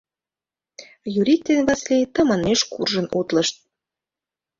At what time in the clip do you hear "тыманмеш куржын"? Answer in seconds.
2.13-3.07